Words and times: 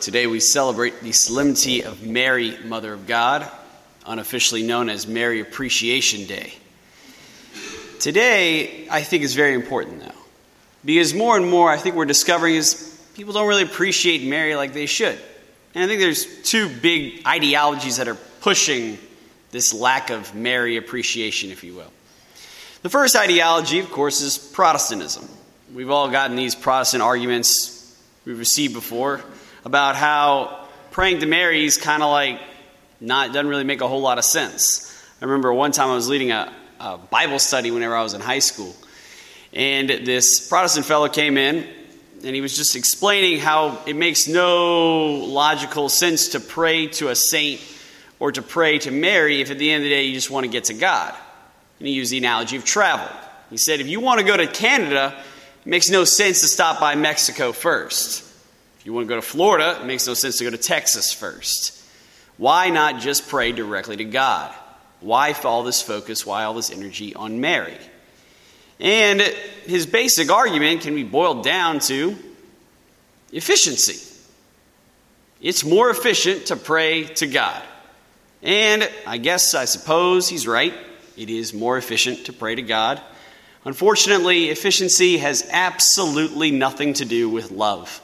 Today 0.00 0.26
we 0.26 0.40
celebrate 0.40 1.00
the 1.02 1.12
solemnity 1.12 1.84
of 1.84 2.02
Mary, 2.02 2.56
Mother 2.64 2.94
of 2.94 3.06
God, 3.06 3.46
unofficially 4.06 4.62
known 4.62 4.88
as 4.88 5.06
Mary 5.06 5.40
Appreciation 5.40 6.26
Day. 6.26 6.54
Today, 7.98 8.88
I 8.88 9.02
think, 9.02 9.24
is 9.24 9.34
very 9.34 9.52
important, 9.52 10.00
though, 10.00 10.22
because 10.86 11.12
more 11.12 11.36
and 11.36 11.50
more 11.50 11.70
I 11.70 11.76
think 11.76 11.96
we're 11.96 12.06
discovering 12.06 12.54
is 12.54 12.98
people 13.14 13.34
don't 13.34 13.46
really 13.46 13.62
appreciate 13.62 14.26
Mary 14.26 14.54
like 14.54 14.72
they 14.72 14.86
should. 14.86 15.18
And 15.74 15.84
I 15.84 15.86
think 15.86 16.00
there's 16.00 16.42
two 16.44 16.70
big 16.70 17.26
ideologies 17.26 17.98
that 17.98 18.08
are 18.08 18.16
pushing 18.40 18.96
this 19.50 19.74
lack 19.74 20.08
of 20.08 20.34
Mary 20.34 20.78
appreciation, 20.78 21.50
if 21.50 21.62
you 21.62 21.74
will. 21.74 21.92
The 22.80 22.88
first 22.88 23.16
ideology, 23.16 23.80
of 23.80 23.90
course, 23.90 24.22
is 24.22 24.38
Protestantism. 24.38 25.28
We've 25.74 25.90
all 25.90 26.08
gotten 26.08 26.36
these 26.36 26.54
Protestant 26.54 27.02
arguments 27.02 27.94
we've 28.24 28.38
received 28.38 28.72
before 28.72 29.22
about 29.64 29.96
how 29.96 30.68
praying 30.90 31.20
to 31.20 31.26
Mary 31.26 31.64
is 31.64 31.76
kind 31.76 32.02
of 32.02 32.10
like 32.10 32.40
not 33.00 33.28
doesn't 33.28 33.48
really 33.48 33.64
make 33.64 33.80
a 33.80 33.88
whole 33.88 34.00
lot 34.00 34.18
of 34.18 34.24
sense. 34.24 34.86
I 35.20 35.24
remember 35.24 35.52
one 35.52 35.72
time 35.72 35.90
I 35.90 35.94
was 35.94 36.08
leading 36.08 36.30
a, 36.30 36.52
a 36.78 36.98
Bible 36.98 37.38
study 37.38 37.70
whenever 37.70 37.94
I 37.94 38.02
was 38.02 38.14
in 38.14 38.20
high 38.20 38.38
school, 38.38 38.74
and 39.52 39.88
this 39.88 40.48
Protestant 40.48 40.86
fellow 40.86 41.08
came 41.08 41.36
in 41.36 41.66
and 42.24 42.34
he 42.34 42.40
was 42.40 42.56
just 42.56 42.76
explaining 42.76 43.40
how 43.40 43.78
it 43.86 43.96
makes 43.96 44.28
no 44.28 45.14
logical 45.14 45.88
sense 45.88 46.28
to 46.28 46.40
pray 46.40 46.86
to 46.86 47.08
a 47.08 47.14
saint 47.14 47.60
or 48.18 48.30
to 48.30 48.42
pray 48.42 48.78
to 48.78 48.90
Mary 48.90 49.40
if 49.40 49.50
at 49.50 49.58
the 49.58 49.70
end 49.70 49.82
of 49.82 49.84
the 49.84 49.90
day 49.90 50.04
you 50.04 50.12
just 50.12 50.30
want 50.30 50.44
to 50.44 50.50
get 50.50 50.64
to 50.64 50.74
God. 50.74 51.14
And 51.78 51.88
he 51.88 51.94
used 51.94 52.12
the 52.12 52.18
analogy 52.18 52.56
of 52.56 52.64
travel. 52.64 53.08
He 53.48 53.56
said, 53.56 53.80
if 53.80 53.88
you 53.88 54.00
want 54.00 54.20
to 54.20 54.26
go 54.26 54.36
to 54.36 54.46
Canada, 54.46 55.14
it 55.64 55.66
makes 55.66 55.88
no 55.88 56.04
sense 56.04 56.42
to 56.42 56.46
stop 56.46 56.78
by 56.78 56.94
Mexico 56.94 57.52
first. 57.52 58.29
If 58.80 58.86
you 58.86 58.94
want 58.94 59.06
to 59.06 59.08
go 59.10 59.16
to 59.16 59.22
Florida, 59.22 59.78
it 59.78 59.84
makes 59.84 60.06
no 60.06 60.14
sense 60.14 60.38
to 60.38 60.44
go 60.44 60.50
to 60.50 60.56
Texas 60.56 61.12
first. 61.12 61.84
Why 62.38 62.70
not 62.70 62.98
just 63.02 63.28
pray 63.28 63.52
directly 63.52 63.98
to 63.98 64.04
God? 64.06 64.54
Why 65.00 65.34
all 65.44 65.62
this 65.62 65.82
focus? 65.82 66.24
Why 66.24 66.44
all 66.44 66.54
this 66.54 66.70
energy 66.70 67.14
on 67.14 67.42
Mary? 67.42 67.76
And 68.80 69.20
his 69.20 69.84
basic 69.84 70.30
argument 70.30 70.80
can 70.80 70.94
be 70.94 71.02
boiled 71.02 71.44
down 71.44 71.80
to 71.80 72.16
efficiency. 73.32 74.06
It's 75.42 75.62
more 75.62 75.90
efficient 75.90 76.46
to 76.46 76.56
pray 76.56 77.04
to 77.04 77.26
God. 77.26 77.62
And 78.42 78.90
I 79.06 79.18
guess, 79.18 79.54
I 79.54 79.66
suppose 79.66 80.26
he's 80.26 80.46
right. 80.46 80.72
It 81.18 81.28
is 81.28 81.52
more 81.52 81.76
efficient 81.76 82.24
to 82.26 82.32
pray 82.32 82.54
to 82.54 82.62
God. 82.62 82.98
Unfortunately, 83.66 84.48
efficiency 84.48 85.18
has 85.18 85.46
absolutely 85.50 86.50
nothing 86.50 86.94
to 86.94 87.04
do 87.04 87.28
with 87.28 87.50
love. 87.50 88.00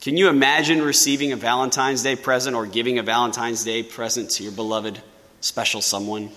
Can 0.00 0.16
you 0.16 0.28
imagine 0.28 0.80
receiving 0.80 1.32
a 1.32 1.36
Valentine's 1.36 2.02
Day 2.02 2.14
present 2.14 2.54
or 2.54 2.66
giving 2.66 2.98
a 2.98 3.02
Valentine's 3.02 3.64
Day 3.64 3.82
present 3.82 4.30
to 4.32 4.44
your 4.44 4.52
beloved 4.52 5.02
special 5.40 5.80
someone? 5.80 6.30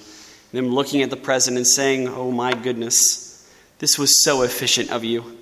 Them 0.51 0.69
looking 0.69 1.01
at 1.03 1.09
the 1.09 1.17
present 1.17 1.57
and 1.57 1.65
saying, 1.65 2.07
Oh 2.07 2.31
my 2.31 2.53
goodness, 2.53 3.49
this 3.79 3.99
was 3.99 4.23
so 4.23 4.41
efficient 4.41 4.91
of 4.91 5.03
you. 5.03 5.37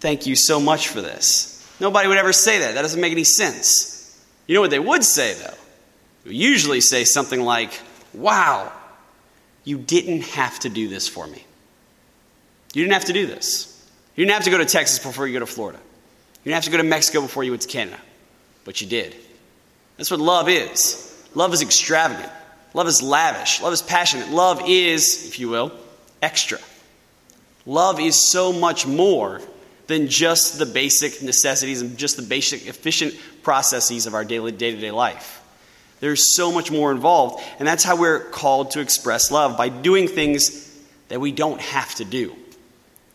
Thank 0.00 0.26
you 0.26 0.36
so 0.36 0.60
much 0.60 0.88
for 0.88 1.00
this. 1.00 1.48
Nobody 1.80 2.06
would 2.06 2.18
ever 2.18 2.32
say 2.32 2.60
that. 2.60 2.74
That 2.74 2.82
doesn't 2.82 3.00
make 3.00 3.12
any 3.12 3.24
sense. 3.24 4.22
You 4.46 4.54
know 4.54 4.60
what 4.60 4.70
they 4.70 4.78
would 4.78 5.04
say, 5.04 5.34
though? 5.34 5.54
They 6.24 6.34
usually 6.34 6.80
say 6.80 7.04
something 7.04 7.40
like, 7.40 7.80
Wow, 8.12 8.70
you 9.64 9.78
didn't 9.78 10.22
have 10.22 10.58
to 10.60 10.68
do 10.68 10.88
this 10.88 11.08
for 11.08 11.26
me. 11.26 11.44
You 12.74 12.82
didn't 12.82 12.92
have 12.92 13.06
to 13.06 13.12
do 13.14 13.26
this. 13.26 13.68
You 14.16 14.24
didn't 14.24 14.34
have 14.34 14.44
to 14.44 14.50
go 14.50 14.58
to 14.58 14.66
Texas 14.66 14.98
before 14.98 15.26
you 15.26 15.32
go 15.32 15.40
to 15.40 15.46
Florida. 15.46 15.78
You 16.42 16.50
didn't 16.50 16.56
have 16.56 16.64
to 16.64 16.70
go 16.70 16.76
to 16.78 16.82
Mexico 16.82 17.20
before 17.20 17.44
you 17.44 17.52
went 17.52 17.62
to 17.62 17.68
Canada, 17.68 17.98
but 18.64 18.80
you 18.80 18.86
did. 18.86 19.14
That's 19.96 20.10
what 20.10 20.20
love 20.20 20.48
is. 20.48 21.08
Love 21.34 21.54
is 21.54 21.62
extravagant. 21.62 22.30
Love 22.74 22.88
is 22.88 23.02
lavish. 23.02 23.60
Love 23.60 23.72
is 23.72 23.82
passionate. 23.82 24.30
Love 24.30 24.62
is, 24.66 25.26
if 25.28 25.38
you 25.38 25.48
will, 25.48 25.72
extra. 26.20 26.58
Love 27.64 28.00
is 28.00 28.16
so 28.16 28.52
much 28.52 28.86
more 28.86 29.40
than 29.86 30.08
just 30.08 30.58
the 30.58 30.66
basic 30.66 31.22
necessities 31.22 31.80
and 31.80 31.96
just 31.96 32.16
the 32.16 32.22
basic 32.22 32.66
efficient 32.66 33.14
processes 33.42 34.06
of 34.06 34.14
our 34.14 34.24
daily 34.24 34.50
day 34.52 34.72
to 34.72 34.80
day 34.80 34.90
life. 34.90 35.40
There's 36.00 36.34
so 36.34 36.50
much 36.50 36.72
more 36.72 36.90
involved, 36.90 37.44
and 37.60 37.68
that's 37.68 37.84
how 37.84 37.96
we're 37.96 38.18
called 38.18 38.72
to 38.72 38.80
express 38.80 39.30
love 39.30 39.56
by 39.56 39.68
doing 39.68 40.08
things 40.08 40.68
that 41.08 41.20
we 41.20 41.30
don't 41.30 41.60
have 41.60 41.94
to 41.96 42.04
do. 42.04 42.34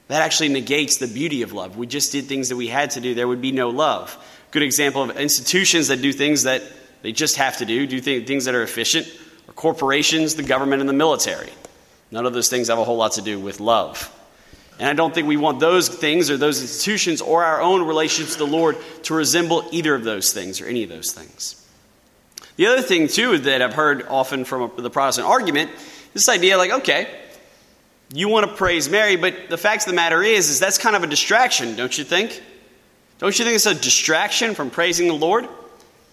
That 0.07 0.21
actually 0.21 0.49
negates 0.49 0.97
the 0.97 1.07
beauty 1.07 1.41
of 1.41 1.53
love. 1.53 1.77
We 1.77 1.87
just 1.87 2.11
did 2.11 2.25
things 2.25 2.49
that 2.49 2.55
we 2.55 2.67
had 2.67 2.91
to 2.91 3.01
do, 3.01 3.13
there 3.13 3.27
would 3.27 3.41
be 3.41 3.51
no 3.51 3.69
love. 3.69 4.17
Good 4.51 4.63
example 4.63 5.03
of 5.03 5.17
institutions 5.17 5.89
that 5.89 6.01
do 6.01 6.13
things 6.13 6.43
that 6.43 6.63
they 7.01 7.11
just 7.11 7.35
have 7.35 7.57
to 7.57 7.65
do, 7.65 7.85
do 7.85 7.99
things 7.99 8.45
that 8.45 8.55
are 8.55 8.63
efficient, 8.63 9.07
or 9.47 9.53
corporations, 9.53 10.35
the 10.35 10.43
government, 10.43 10.81
and 10.81 10.89
the 10.89 10.93
military. 10.93 11.51
None 12.11 12.25
of 12.25 12.33
those 12.33 12.49
things 12.49 12.69
have 12.69 12.79
a 12.79 12.83
whole 12.83 12.97
lot 12.97 13.13
to 13.13 13.21
do 13.21 13.39
with 13.39 13.59
love. 13.59 14.13
And 14.79 14.87
I 14.87 14.93
don't 14.93 15.13
think 15.13 15.27
we 15.27 15.37
want 15.37 15.59
those 15.59 15.89
things 15.89 16.29
or 16.29 16.37
those 16.37 16.61
institutions 16.61 17.21
or 17.21 17.43
our 17.43 17.61
own 17.61 17.85
relationship 17.85 18.33
to 18.33 18.39
the 18.39 18.47
Lord 18.47 18.77
to 19.03 19.13
resemble 19.13 19.67
either 19.71 19.95
of 19.95 20.03
those 20.03 20.31
things 20.31 20.61
or 20.61 20.67
any 20.67 20.83
of 20.83 20.89
those 20.89 21.11
things. 21.11 21.63
The 22.55 22.67
other 22.67 22.81
thing, 22.81 23.07
too, 23.07 23.37
that 23.39 23.61
I've 23.61 23.73
heard 23.73 24.07
often 24.07 24.45
from 24.45 24.71
the 24.77 24.89
Protestant 24.89 25.27
argument 25.27 25.71
is 26.13 26.25
this 26.25 26.29
idea 26.29 26.57
like, 26.57 26.71
okay, 26.71 27.07
you 28.13 28.29
want 28.29 28.49
to 28.49 28.55
praise 28.55 28.89
Mary, 28.89 29.15
but 29.15 29.49
the 29.49 29.57
fact 29.57 29.83
of 29.83 29.89
the 29.89 29.95
matter 29.95 30.23
is, 30.23 30.49
is 30.49 30.59
that's 30.59 30.77
kind 30.77 30.95
of 30.95 31.03
a 31.03 31.07
distraction, 31.07 31.75
don't 31.75 31.97
you 31.97 32.03
think? 32.03 32.41
Don't 33.19 33.37
you 33.37 33.43
think 33.43 33.55
it's 33.55 33.65
a 33.65 33.75
distraction 33.75 34.55
from 34.55 34.69
praising 34.69 35.07
the 35.07 35.13
Lord? 35.13 35.47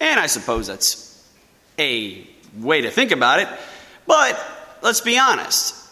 And 0.01 0.19
I 0.19 0.27
suppose 0.27 0.67
that's 0.67 1.29
a 1.79 2.27
way 2.59 2.81
to 2.83 2.91
think 2.91 3.11
about 3.11 3.41
it. 3.41 3.49
But 4.07 4.43
let's 4.83 5.01
be 5.01 5.19
honest. 5.19 5.83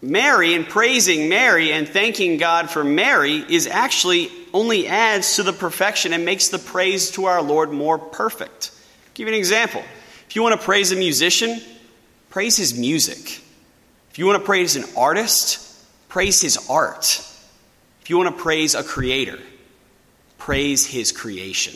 Mary 0.00 0.54
and 0.54 0.68
praising 0.68 1.28
Mary 1.28 1.72
and 1.72 1.88
thanking 1.88 2.36
God 2.36 2.70
for 2.70 2.84
Mary 2.84 3.44
is 3.48 3.66
actually 3.66 4.30
only 4.54 4.86
adds 4.86 5.36
to 5.36 5.42
the 5.42 5.52
perfection 5.52 6.12
and 6.12 6.24
makes 6.24 6.48
the 6.48 6.58
praise 6.58 7.10
to 7.12 7.24
our 7.24 7.42
Lord 7.42 7.72
more 7.72 7.98
perfect. 7.98 8.70
I'll 8.72 9.14
give 9.14 9.26
you 9.26 9.34
an 9.34 9.38
example. 9.38 9.82
If 10.28 10.36
you 10.36 10.42
want 10.42 10.58
to 10.58 10.64
praise 10.64 10.92
a 10.92 10.96
musician, 10.96 11.60
praise 12.30 12.56
his 12.56 12.78
music. 12.78 13.42
If 14.18 14.20
you 14.20 14.26
want 14.26 14.42
to 14.42 14.46
praise 14.46 14.74
an 14.74 14.82
artist, 14.96 15.80
praise 16.08 16.40
his 16.42 16.68
art. 16.68 17.06
If 18.02 18.10
you 18.10 18.18
want 18.18 18.36
to 18.36 18.42
praise 18.42 18.74
a 18.74 18.82
creator, 18.82 19.38
praise 20.38 20.84
his 20.84 21.12
creation. 21.12 21.74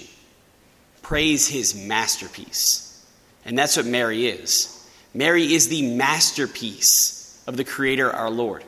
Praise 1.03 1.47
his 1.47 1.77
masterpiece. 1.77 3.07
And 3.45 3.57
that's 3.57 3.77
what 3.77 3.87
Mary 3.87 4.27
is. 4.27 4.85
Mary 5.15 5.55
is 5.55 5.69
the 5.69 5.95
masterpiece 5.95 7.41
of 7.47 7.57
the 7.57 7.63
Creator, 7.63 8.11
our 8.11 8.29
Lord. 8.29 8.65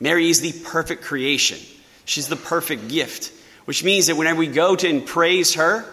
Mary 0.00 0.30
is 0.30 0.40
the 0.40 0.54
perfect 0.64 1.02
creation. 1.02 1.58
She's 2.06 2.28
the 2.28 2.36
perfect 2.36 2.88
gift, 2.88 3.30
which 3.66 3.84
means 3.84 4.06
that 4.06 4.16
whenever 4.16 4.38
we 4.38 4.46
go 4.46 4.74
to 4.74 4.88
and 4.88 5.04
praise 5.04 5.52
her, 5.56 5.84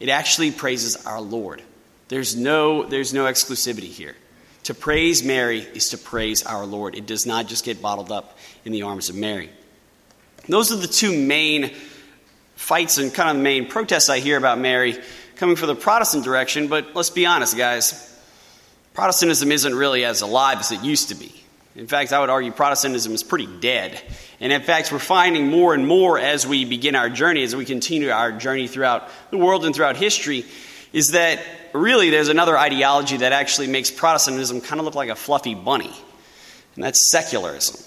it 0.00 0.08
actually 0.08 0.52
praises 0.52 1.04
our 1.04 1.20
Lord. 1.20 1.60
There's 2.08 2.34
no, 2.34 2.84
there's 2.84 3.12
no 3.12 3.26
exclusivity 3.26 3.90
here. 3.90 4.16
To 4.64 4.74
praise 4.74 5.24
Mary 5.24 5.60
is 5.60 5.90
to 5.90 5.98
praise 5.98 6.44
our 6.44 6.64
Lord. 6.64 6.94
It 6.94 7.06
does 7.06 7.26
not 7.26 7.48
just 7.48 7.64
get 7.64 7.82
bottled 7.82 8.12
up 8.12 8.38
in 8.64 8.72
the 8.72 8.82
arms 8.82 9.08
of 9.08 9.16
Mary. 9.16 9.50
Those 10.48 10.72
are 10.72 10.76
the 10.76 10.86
two 10.86 11.16
main 11.16 11.72
fights 12.54 12.98
and 12.98 13.12
kind 13.12 13.36
of 13.36 13.42
main 13.42 13.66
protests 13.66 14.08
I 14.08 14.20
hear 14.20 14.36
about 14.36 14.58
Mary 14.58 14.98
coming 15.36 15.56
from 15.56 15.68
the 15.68 15.74
Protestant 15.74 16.24
direction, 16.24 16.68
but 16.68 16.94
let's 16.94 17.10
be 17.10 17.26
honest, 17.26 17.56
guys. 17.56 18.08
Protestantism 18.94 19.50
isn't 19.50 19.74
really 19.74 20.04
as 20.04 20.20
alive 20.20 20.58
as 20.58 20.70
it 20.70 20.82
used 20.82 21.08
to 21.08 21.14
be. 21.14 21.32
In 21.74 21.86
fact, 21.86 22.12
I 22.12 22.20
would 22.20 22.30
argue 22.30 22.52
Protestantism 22.52 23.14
is 23.14 23.22
pretty 23.22 23.46
dead. 23.46 24.00
And 24.38 24.52
in 24.52 24.62
fact, 24.62 24.92
we're 24.92 24.98
finding 24.98 25.48
more 25.48 25.74
and 25.74 25.86
more 25.86 26.18
as 26.18 26.46
we 26.46 26.64
begin 26.64 26.94
our 26.94 27.08
journey, 27.08 27.42
as 27.42 27.56
we 27.56 27.64
continue 27.64 28.10
our 28.10 28.30
journey 28.30 28.68
throughout 28.68 29.08
the 29.30 29.38
world 29.38 29.64
and 29.64 29.74
throughout 29.74 29.96
history, 29.96 30.44
is 30.92 31.12
that 31.12 31.40
really 31.74 32.10
there's 32.10 32.28
another 32.28 32.58
ideology 32.58 33.18
that 33.18 33.32
actually 33.32 33.66
makes 33.66 33.90
Protestantism 33.90 34.60
kind 34.60 34.80
of 34.80 34.84
look 34.84 34.94
like 34.94 35.08
a 35.08 35.14
fluffy 35.14 35.54
bunny, 35.54 35.92
and 36.74 36.84
that's 36.84 37.10
secularism. 37.10 37.80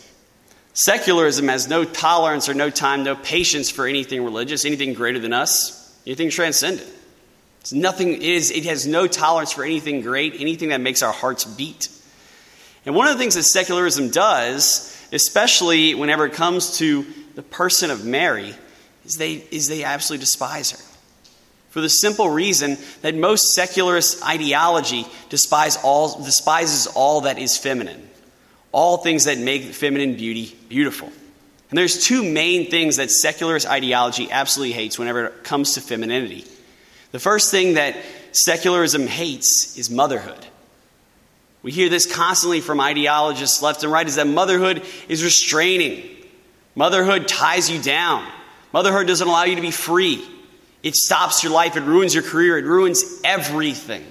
Secularism 0.73 1.47
has 1.47 1.67
no 1.67 1.85
tolerance 1.85 2.49
or 2.49 2.53
no 2.53 2.69
time, 2.69 3.03
no 3.03 3.15
patience 3.15 3.69
for 3.69 3.87
anything 3.87 4.23
religious, 4.23 4.65
anything 4.65 4.93
greater 4.93 5.19
than 5.19 5.33
us, 5.33 5.97
anything 6.05 6.29
transcendent. 6.29 6.89
It's 7.61 7.73
nothing, 7.73 8.13
it, 8.13 8.21
is, 8.21 8.51
it 8.51 8.65
has 8.65 8.85
no 8.85 9.07
tolerance 9.07 9.51
for 9.51 9.63
anything 9.63 10.01
great, 10.01 10.35
anything 10.37 10.69
that 10.69 10.81
makes 10.81 11.01
our 11.01 11.13
hearts 11.13 11.45
beat. 11.45 11.89
And 12.85 12.93
one 12.93 13.07
of 13.07 13.13
the 13.13 13.19
things 13.19 13.35
that 13.35 13.43
secularism 13.43 14.11
does, 14.11 14.95
especially 15.11 15.95
whenever 15.95 16.25
it 16.25 16.33
comes 16.33 16.77
to 16.77 17.05
the 17.35 17.41
person 17.41 17.89
of 17.89 18.05
Mary, 18.05 18.53
is 19.05 19.17
they, 19.17 19.33
is 19.33 19.67
they 19.67 19.83
absolutely 19.83 20.23
despise 20.23 20.71
her 20.71 20.94
for 21.75 21.81
the 21.81 21.89
simple 21.89 22.29
reason 22.29 22.77
that 23.01 23.15
most 23.15 23.53
secularist 23.53 24.25
ideology 24.25 25.05
despise 25.27 25.75
all, 25.83 26.23
despises 26.23 26.87
all 26.87 27.19
that 27.19 27.37
is 27.37 27.57
feminine, 27.57 28.09
all 28.71 28.95
things 28.95 29.25
that 29.25 29.39
make 29.39 29.61
feminine 29.61 30.15
beauty 30.15 30.55
beautiful. 30.69 31.11
And 31.69 31.77
there's 31.77 32.01
two 32.01 32.23
main 32.23 32.71
things 32.71 32.95
that 32.95 33.11
secularist 33.11 33.67
ideology 33.67 34.31
absolutely 34.31 34.71
hates 34.71 34.97
whenever 34.97 35.25
it 35.25 35.43
comes 35.43 35.73
to 35.73 35.81
femininity. 35.81 36.45
The 37.11 37.19
first 37.19 37.51
thing 37.51 37.73
that 37.73 37.97
secularism 38.31 39.05
hates 39.05 39.77
is 39.77 39.89
motherhood. 39.89 40.47
We 41.61 41.73
hear 41.73 41.89
this 41.89 42.05
constantly 42.05 42.61
from 42.61 42.79
ideologists 42.79 43.61
left 43.61 43.83
and 43.83 43.91
right 43.91 44.07
is 44.07 44.15
that 44.15 44.27
motherhood 44.27 44.81
is 45.09 45.25
restraining. 45.25 46.09
Motherhood 46.73 47.27
ties 47.27 47.69
you 47.69 47.81
down. 47.81 48.25
Motherhood 48.71 49.07
doesn't 49.07 49.27
allow 49.27 49.43
you 49.43 49.57
to 49.57 49.61
be 49.61 49.71
free. 49.71 50.25
It 50.85 50.95
stops 50.95 51.43
your 51.43 51.51
life, 51.51 51.75
it 51.77 51.81
ruins 51.81 52.13
your 52.13 52.21
career, 52.21 52.59
it 52.59 52.65
ruins 52.65 53.03
everything. 53.23 54.05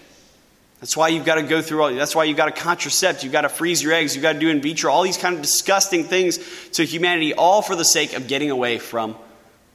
That's 0.81 0.97
why 0.97 1.07
you've 1.07 1.25
got 1.25 1.37
to 1.37 1.45
go 1.45 1.63
through 1.63 1.81
all 1.81 1.95
that's 1.95 2.17
why 2.17 2.25
you've 2.25 2.37
got 2.37 2.53
to 2.53 2.61
contracept, 2.61 3.23
you've 3.23 3.33
got 3.33 3.43
to 3.43 3.49
freeze 3.49 3.81
your 3.81 3.93
eggs, 3.93 4.17
you've 4.17 4.23
got 4.23 4.33
to 4.33 4.41
do 4.41 4.49
in 4.49 4.61
vitro, 4.61 4.91
all 4.91 5.05
these 5.05 5.17
kind 5.17 5.37
of 5.37 5.41
disgusting 5.41 6.03
things 6.03 6.41
to 6.71 6.83
humanity, 6.83 7.33
all 7.33 7.63
for 7.63 7.77
the 7.77 7.85
sake 7.85 8.15
of 8.15 8.27
getting 8.27 8.51
away 8.51 8.79
from 8.79 9.15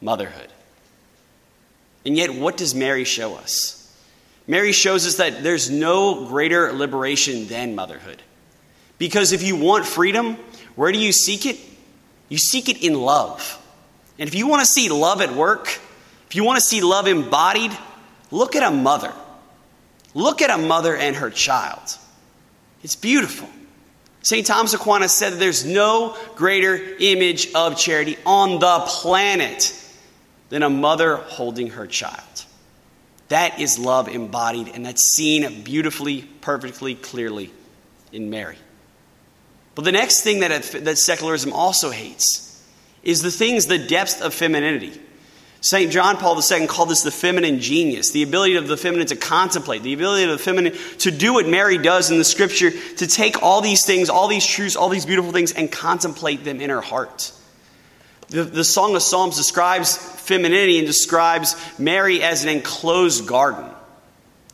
motherhood. 0.01 0.49
And 2.05 2.17
yet, 2.17 2.35
what 2.35 2.57
does 2.57 2.75
Mary 2.75 3.05
show 3.05 3.35
us? 3.35 3.77
Mary 4.45 4.73
shows 4.73 5.07
us 5.07 5.15
that 5.15 5.41
there's 5.41 5.69
no 5.69 6.25
greater 6.25 6.73
liberation 6.73 7.47
than 7.47 7.75
motherhood. 7.75 8.21
Because 8.97 9.31
if 9.31 9.41
you 9.41 9.55
want 9.55 9.85
freedom, 9.85 10.35
where 10.75 10.91
do 10.91 10.99
you 10.99 11.13
seek 11.13 11.45
it? 11.45 11.57
You 12.27 12.37
seek 12.37 12.67
it 12.67 12.83
in 12.83 12.93
love. 12.93 13.57
And 14.19 14.27
if 14.27 14.35
you 14.35 14.47
want 14.47 14.59
to 14.59 14.65
see 14.65 14.89
love 14.89 15.21
at 15.21 15.33
work, 15.33 15.79
if 16.29 16.35
you 16.35 16.43
want 16.43 16.57
to 16.57 16.65
see 16.65 16.81
love 16.81 17.07
embodied, 17.07 17.71
look 18.29 18.55
at 18.55 18.63
a 18.63 18.71
mother. 18.71 19.11
Look 20.13 20.41
at 20.41 20.51
a 20.51 20.57
mother 20.57 20.95
and 20.95 21.15
her 21.15 21.29
child. 21.29 21.97
It's 22.83 22.95
beautiful. 22.95 23.49
St. 24.21 24.45
Thomas 24.45 24.73
Aquinas 24.73 25.13
said 25.13 25.33
there's 25.33 25.65
no 25.65 26.15
greater 26.35 26.75
image 26.99 27.53
of 27.53 27.77
charity 27.77 28.17
on 28.25 28.59
the 28.59 28.79
planet 28.85 29.75
than 30.49 30.61
a 30.61 30.69
mother 30.69 31.15
holding 31.15 31.71
her 31.71 31.87
child. 31.87 32.45
That 33.29 33.59
is 33.59 33.79
love 33.79 34.07
embodied, 34.07 34.69
and 34.69 34.85
that's 34.85 35.15
seen 35.15 35.63
beautifully, 35.63 36.23
perfectly, 36.41 36.95
clearly 36.95 37.51
in 38.11 38.29
Mary. 38.29 38.57
But 39.75 39.85
the 39.85 39.91
next 39.91 40.21
thing 40.21 40.41
that, 40.41 40.63
that 40.63 40.97
secularism 40.97 41.53
also 41.53 41.91
hates 41.91 42.63
is 43.03 43.21
the 43.21 43.31
things, 43.31 43.67
the 43.67 43.77
depth 43.77 44.21
of 44.21 44.33
femininity. 44.33 44.99
St. 45.61 45.91
John 45.91 46.15
Paul 46.15 46.39
II 46.39 46.67
called 46.67 46.89
this 46.89 47.01
the 47.01 47.11
feminine 47.11 47.59
genius, 47.59 48.11
the 48.11 48.23
ability 48.23 48.55
of 48.55 48.67
the 48.67 48.77
feminine 48.77 49.07
to 49.07 49.17
contemplate, 49.17 49.83
the 49.83 49.93
ability 49.93 50.23
of 50.23 50.29
the 50.29 50.37
feminine 50.37 50.73
to 50.99 51.11
do 51.11 51.33
what 51.33 51.47
Mary 51.47 51.77
does 51.77 52.11
in 52.11 52.17
the 52.17 52.23
scripture, 52.23 52.71
to 52.71 53.07
take 53.07 53.43
all 53.43 53.59
these 53.59 53.85
things, 53.85 54.09
all 54.09 54.29
these 54.29 54.45
truths, 54.45 54.77
all 54.77 54.87
these 54.87 55.05
beautiful 55.05 55.33
things, 55.33 55.51
and 55.51 55.69
contemplate 55.69 56.45
them 56.45 56.61
in 56.61 56.69
her 56.69 56.79
heart. 56.79 57.33
The, 58.29 58.43
the 58.43 58.63
Song 58.63 58.95
of 58.95 59.01
Psalms 59.01 59.35
describes 59.35 59.97
femininity 59.97 60.77
and 60.77 60.87
describes 60.87 61.55
Mary 61.77 62.23
as 62.23 62.43
an 62.43 62.49
enclosed 62.49 63.27
garden. 63.27 63.69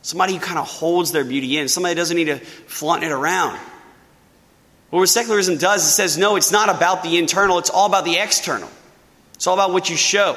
Somebody 0.02 0.34
who 0.34 0.40
kind 0.40 0.58
of 0.58 0.66
holds 0.66 1.12
their 1.12 1.24
beauty 1.24 1.58
in, 1.58 1.68
somebody 1.68 1.94
doesn't 1.94 2.16
need 2.16 2.24
to 2.24 2.38
flaunt 2.38 3.04
it 3.04 3.12
around. 3.12 3.58
What 4.90 5.08
secularism 5.08 5.58
does, 5.58 5.84
it 5.84 5.90
says, 5.90 6.16
no, 6.16 6.36
it's 6.36 6.52
not 6.52 6.68
about 6.68 7.02
the 7.02 7.18
internal, 7.18 7.58
it's 7.58 7.70
all 7.70 7.86
about 7.86 8.04
the 8.04 8.16
external. 8.16 8.70
It's 9.34 9.46
all 9.46 9.54
about 9.54 9.72
what 9.72 9.90
you 9.90 9.96
show. 9.96 10.36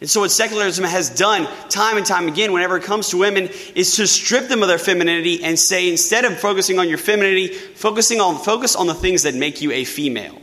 And 0.00 0.08
so, 0.08 0.20
what 0.20 0.30
secularism 0.30 0.84
has 0.84 1.10
done 1.10 1.48
time 1.68 1.96
and 1.96 2.06
time 2.06 2.28
again, 2.28 2.52
whenever 2.52 2.76
it 2.76 2.84
comes 2.84 3.08
to 3.08 3.16
women, 3.16 3.48
is 3.74 3.96
to 3.96 4.06
strip 4.06 4.46
them 4.48 4.62
of 4.62 4.68
their 4.68 4.78
femininity 4.78 5.42
and 5.42 5.58
say, 5.58 5.90
instead 5.90 6.24
of 6.24 6.38
focusing 6.38 6.78
on 6.78 6.88
your 6.88 6.98
femininity, 6.98 7.48
focusing 7.48 8.20
on 8.20 8.38
focus 8.38 8.76
on 8.76 8.86
the 8.86 8.94
things 8.94 9.24
that 9.24 9.34
make 9.34 9.60
you 9.60 9.72
a 9.72 9.84
female. 9.84 10.40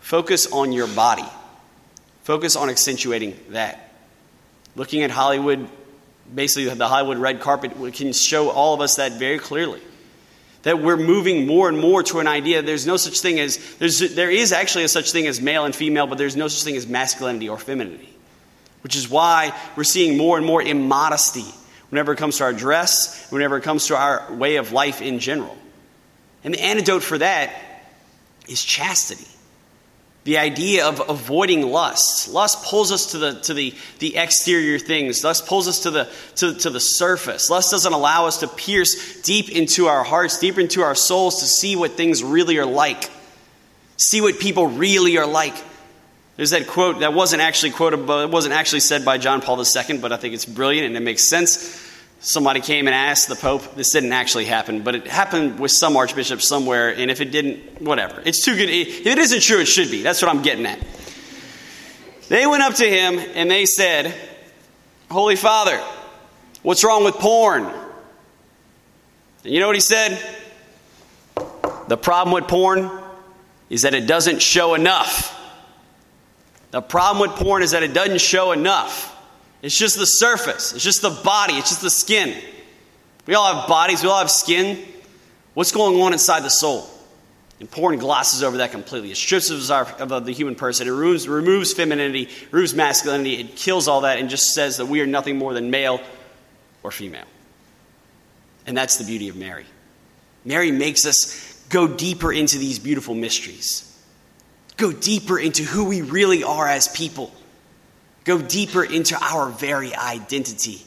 Focus 0.00 0.46
on 0.52 0.72
your 0.72 0.86
body. 0.86 1.24
Focus 2.22 2.54
on 2.54 2.70
accentuating 2.70 3.36
that. 3.50 3.92
Looking 4.76 5.02
at 5.02 5.10
Hollywood, 5.10 5.68
basically 6.32 6.72
the 6.72 6.88
Hollywood 6.88 7.18
red 7.18 7.40
carpet, 7.40 7.72
can 7.92 8.12
show 8.12 8.50
all 8.50 8.74
of 8.74 8.80
us 8.80 8.96
that 8.96 9.12
very 9.12 9.38
clearly 9.38 9.80
that 10.62 10.80
we're 10.80 10.96
moving 10.96 11.46
more 11.46 11.68
and 11.68 11.78
more 11.78 12.02
to 12.04 12.20
an 12.20 12.28
idea 12.28 12.62
there's 12.62 12.86
no 12.86 12.96
such 12.96 13.20
thing 13.20 13.40
as 13.40 13.58
there's, 13.76 14.14
there 14.14 14.30
is 14.30 14.52
actually 14.52 14.84
a 14.84 14.88
such 14.88 15.10
thing 15.12 15.26
as 15.26 15.40
male 15.40 15.64
and 15.64 15.74
female 15.74 16.06
but 16.06 16.18
there's 16.18 16.36
no 16.36 16.48
such 16.48 16.64
thing 16.64 16.76
as 16.76 16.86
masculinity 16.86 17.48
or 17.48 17.58
femininity 17.58 18.11
which 18.82 18.96
is 18.96 19.08
why 19.08 19.56
we're 19.76 19.84
seeing 19.84 20.16
more 20.16 20.36
and 20.36 20.46
more 20.46 20.62
immodesty 20.62 21.46
whenever 21.90 22.12
it 22.12 22.16
comes 22.16 22.38
to 22.38 22.44
our 22.44 22.52
dress 22.52 23.30
whenever 23.30 23.56
it 23.56 23.62
comes 23.62 23.86
to 23.86 23.96
our 23.96 24.32
way 24.34 24.56
of 24.56 24.72
life 24.72 25.00
in 25.02 25.18
general 25.18 25.56
and 26.44 26.54
the 26.54 26.62
antidote 26.62 27.02
for 27.02 27.18
that 27.18 27.52
is 28.48 28.62
chastity 28.62 29.26
the 30.24 30.38
idea 30.38 30.86
of 30.86 31.02
avoiding 31.08 31.62
lust. 31.62 32.28
Lust 32.28 32.64
pulls 32.64 32.92
us 32.92 33.10
to 33.10 33.18
the, 33.18 33.40
to 33.40 33.54
the, 33.54 33.74
the 33.98 34.16
exterior 34.16 34.78
things. 34.78 35.24
Lust 35.24 35.46
pulls 35.46 35.66
us 35.66 35.80
to 35.80 35.90
the, 35.90 36.08
to, 36.36 36.54
to 36.54 36.70
the 36.70 36.78
surface. 36.78 37.50
Lust 37.50 37.72
doesn't 37.72 37.92
allow 37.92 38.26
us 38.26 38.38
to 38.38 38.48
pierce 38.48 39.20
deep 39.22 39.50
into 39.50 39.86
our 39.86 40.04
hearts, 40.04 40.38
deep 40.38 40.58
into 40.58 40.82
our 40.82 40.94
souls 40.94 41.40
to 41.40 41.46
see 41.46 41.74
what 41.74 41.92
things 41.92 42.22
really 42.22 42.58
are 42.58 42.66
like. 42.66 43.10
See 43.96 44.20
what 44.20 44.38
people 44.38 44.66
really 44.68 45.18
are 45.18 45.26
like. 45.26 45.56
There's 46.36 46.50
that 46.50 46.66
quote 46.66 47.00
that 47.00 47.12
wasn't 47.12 47.42
actually 47.42 47.72
quoted, 47.72 48.06
but 48.06 48.24
it 48.24 48.30
wasn't 48.30 48.54
actually 48.54 48.80
said 48.80 49.04
by 49.04 49.18
John 49.18 49.40
Paul 49.42 49.62
II, 49.62 49.98
but 49.98 50.12
I 50.12 50.16
think 50.16 50.34
it's 50.34 50.46
brilliant 50.46 50.86
and 50.86 50.96
it 50.96 51.00
makes 51.00 51.28
sense 51.28 51.90
somebody 52.22 52.60
came 52.60 52.86
and 52.86 52.94
asked 52.94 53.28
the 53.28 53.36
Pope. 53.36 53.74
This 53.74 53.90
didn't 53.90 54.12
actually 54.12 54.46
happen, 54.46 54.82
but 54.82 54.94
it 54.94 55.06
happened 55.06 55.58
with 55.60 55.72
some 55.72 55.96
archbishop 55.96 56.40
somewhere, 56.40 56.94
and 56.94 57.10
if 57.10 57.20
it 57.20 57.26
didn't, 57.26 57.82
whatever. 57.82 58.22
It's 58.24 58.44
too 58.44 58.56
good. 58.56 58.70
If 58.70 59.06
it 59.06 59.18
isn't 59.18 59.42
true, 59.42 59.58
it 59.58 59.66
should 59.66 59.90
be. 59.90 60.02
That's 60.02 60.22
what 60.22 60.30
I'm 60.34 60.42
getting 60.42 60.64
at. 60.64 60.78
They 62.28 62.46
went 62.46 62.62
up 62.62 62.74
to 62.74 62.88
him 62.88 63.18
and 63.34 63.50
they 63.50 63.66
said, 63.66 64.14
Holy 65.10 65.36
Father, 65.36 65.78
what's 66.62 66.82
wrong 66.82 67.04
with 67.04 67.16
porn? 67.16 67.64
And 67.64 69.52
you 69.52 69.60
know 69.60 69.66
what 69.66 69.76
he 69.76 69.80
said? 69.80 70.18
The 71.88 71.96
problem 71.96 72.32
with 72.32 72.46
porn 72.46 72.90
is 73.68 73.82
that 73.82 73.94
it 73.94 74.06
doesn't 74.06 74.40
show 74.40 74.74
enough. 74.74 75.38
The 76.72 76.82
problem 76.82 77.28
with 77.30 77.38
porn 77.38 77.62
is 77.62 77.70
that 77.70 77.84
it 77.84 77.94
doesn't 77.94 78.20
show 78.20 78.50
enough. 78.50 79.10
It's 79.62 79.78
just 79.78 79.96
the 79.96 80.06
surface, 80.06 80.72
it's 80.72 80.82
just 80.82 81.02
the 81.02 81.10
body, 81.10 81.54
it's 81.54 81.68
just 81.68 81.82
the 81.82 81.90
skin. 81.90 82.36
We 83.26 83.34
all 83.34 83.54
have 83.54 83.68
bodies, 83.68 84.02
we 84.02 84.08
all 84.08 84.18
have 84.18 84.30
skin. 84.30 84.84
What's 85.54 85.70
going 85.70 86.00
on 86.02 86.12
inside 86.12 86.42
the 86.42 86.50
soul? 86.50 86.88
And 87.60 87.70
porn 87.70 87.98
glosses 87.98 88.42
over 88.42 88.56
that 88.56 88.72
completely. 88.72 89.12
It 89.12 89.16
strips 89.16 89.50
us 89.52 89.70
of 89.70 90.24
the 90.24 90.32
human 90.32 90.56
person. 90.56 90.88
It 90.88 90.90
removes, 90.90 91.28
removes 91.28 91.72
femininity, 91.72 92.28
removes 92.50 92.74
masculinity. 92.74 93.34
It 93.34 93.54
kills 93.54 93.86
all 93.86 94.00
that 94.00 94.18
and 94.18 94.28
just 94.28 94.52
says 94.52 94.78
that 94.78 94.86
we 94.86 95.00
are 95.00 95.06
nothing 95.06 95.38
more 95.38 95.54
than 95.54 95.70
male 95.70 96.00
or 96.82 96.90
female. 96.90 97.26
And 98.66 98.76
that's 98.76 98.96
the 98.96 99.04
beauty 99.04 99.28
of 99.28 99.36
Mary. 99.36 99.66
Mary 100.44 100.72
makes 100.72 101.06
us 101.06 101.62
go 101.68 101.86
deeper 101.86 102.32
into 102.32 102.58
these 102.58 102.80
beautiful 102.80 103.14
mysteries, 103.14 103.91
go 104.76 104.92
deeper 104.92 105.38
into 105.38 105.62
who 105.62 105.84
we 105.84 106.02
really 106.02 106.44
are 106.44 106.66
as 106.66 106.88
people 106.88 107.32
go 108.24 108.40
deeper 108.40 108.84
into 108.84 109.16
our 109.20 109.48
very 109.48 109.94
identity. 109.94 110.82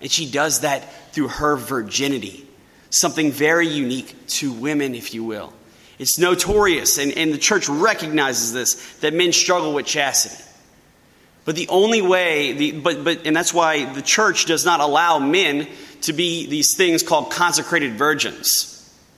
And 0.00 0.10
she 0.10 0.30
does 0.30 0.60
that 0.60 1.12
through 1.12 1.28
her 1.28 1.56
virginity, 1.56 2.46
something 2.90 3.30
very 3.30 3.68
unique 3.68 4.26
to 4.28 4.52
women, 4.52 4.94
if 4.94 5.14
you 5.14 5.24
will. 5.24 5.52
It's 5.98 6.18
notorious, 6.18 6.98
and, 6.98 7.12
and 7.12 7.32
the 7.32 7.38
church 7.38 7.68
recognizes 7.68 8.52
this, 8.52 8.96
that 8.98 9.14
men 9.14 9.32
struggle 9.32 9.74
with 9.74 9.86
chastity. 9.86 10.42
But 11.44 11.56
the 11.56 11.68
only 11.68 12.02
way, 12.02 12.52
the, 12.52 12.72
but, 12.72 13.04
but, 13.04 13.26
and 13.26 13.36
that's 13.36 13.52
why 13.52 13.92
the 13.92 14.02
church 14.02 14.46
does 14.46 14.64
not 14.64 14.80
allow 14.80 15.18
men 15.18 15.68
to 16.02 16.12
be 16.12 16.46
these 16.46 16.76
things 16.76 17.02
called 17.02 17.30
consecrated 17.30 17.92
virgins. 17.92 18.68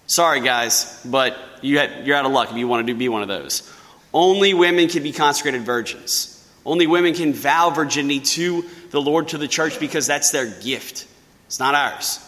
Sorry, 0.07 0.41
guys, 0.41 1.01
but 1.05 1.39
you 1.63 1.79
had, 1.79 2.07
you're 2.07 2.17
out 2.17 2.27
of 2.27 2.33
luck 2.33 2.51
if 2.51 2.57
you 2.57 2.69
want 2.69 2.87
to 2.87 2.93
do, 2.93 2.99
be 2.99 3.09
one 3.09 3.23
of 3.23 3.29
those. 3.29 3.71
Only 4.15 4.55
women 4.55 4.89
can 4.89 5.03
be 5.03 5.11
consecrated 5.11 5.63
virgins. 5.63 6.31
Only 6.65 6.87
women 6.87 7.15
can 7.15 7.35
vow 7.35 7.71
virginity 7.71 8.21
to 8.21 8.65
the 8.91 9.01
Lord, 9.01 9.29
to 9.29 9.39
the 9.39 9.49
church, 9.49 9.81
because 9.81 10.07
that's 10.07 10.31
their 10.31 10.47
gift. 10.47 11.09
It's 11.47 11.59
not 11.59 11.75
ours. 11.75 12.21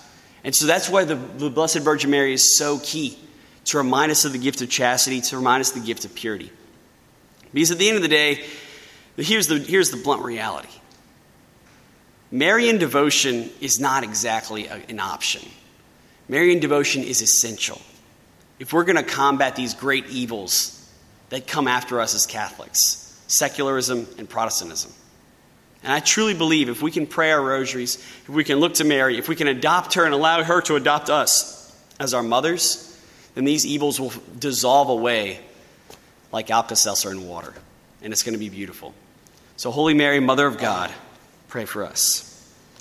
And 0.43 0.55
so 0.55 0.67
that's 0.67 0.91
why 0.91 1.05
the, 1.05 1.15
the 1.15 1.49
Blessed 1.49 1.79
Virgin 1.79 2.11
Mary 2.11 2.35
is 2.35 2.59
so 2.59 2.81
key 2.81 3.17
to 3.67 3.79
remind 3.79 4.11
us 4.11 4.25
of 4.25 4.33
the 4.33 4.39
gift 4.39 4.61
of 4.63 4.69
chastity, 4.69 5.21
to 5.21 5.37
remind 5.37 5.61
us 5.61 5.75
of 5.75 5.81
the 5.81 5.87
gift 5.87 6.05
of 6.05 6.15
purity. 6.15 6.51
Because 7.55 7.71
at 7.71 7.79
the 7.79 7.89
end 7.89 7.97
of 7.97 8.03
the 8.03 8.09
day, 8.09 8.45
here's 9.17 9.47
the, 9.47 9.59
here's 9.59 9.91
the 9.91 9.97
blunt 9.97 10.25
reality 10.25 10.69
Marian 12.33 12.79
devotion 12.79 13.49
is 13.61 13.79
not 13.81 14.03
exactly 14.03 14.67
a, 14.67 14.83
an 14.89 14.99
option, 14.99 15.49
Marian 16.29 16.59
devotion 16.59 17.05
is 17.05 17.23
essential. 17.23 17.81
If 18.59 18.73
we're 18.73 18.85
going 18.85 18.97
to 18.97 19.05
combat 19.05 19.55
these 19.55 19.75
great 19.75 20.07
evils 20.07 20.76
that 21.31 21.47
come 21.47 21.69
after 21.69 22.01
us 22.01 22.15
as 22.15 22.27
Catholics, 22.27 23.21
secularism, 23.27 24.07
and 24.19 24.29
Protestantism. 24.29 24.93
And 25.83 25.93
I 25.93 26.01
truly 26.01 26.35
believe 26.35 26.69
if 26.69 26.83
we 26.83 26.91
can 26.91 27.07
pray 27.07 27.31
our 27.31 27.43
rosaries, 27.43 27.97
if 27.97 28.29
we 28.29 28.45
can 28.45 28.59
look 28.59 28.75
to 28.75 28.85
Mary, 28.85 29.19
if 29.19 29.29
we 29.29 29.37
can 29.37 29.49
adopt 29.49 29.95
her 29.95 30.05
and 30.05 30.15
allow 30.15 30.43
her 30.43 30.61
to 30.63 30.77
adopt 30.77 31.11
us 31.11 31.75
as 32.01 32.15
our 32.15 32.23
mothers, 32.23 33.01
then 33.35 33.45
these 33.45 33.67
evils 33.67 34.01
will 34.01 34.13
dissolve 34.39 34.89
away 34.89 35.41
like 36.33 36.51
Alka 36.51 36.77
Seltzer 36.77 37.11
in 37.11 37.27
water. 37.27 37.55
And 38.03 38.13
it's 38.13 38.23
going 38.23 38.35
to 38.35 38.39
be 38.39 38.49
beautiful. 38.49 38.95
So, 39.57 39.71
Holy 39.71 39.95
Mary, 39.95 40.21
Mother 40.21 40.47
of 40.47 40.59
God, 40.59 40.91
pray 41.49 41.65
for 41.65 41.85
us. 41.85 42.36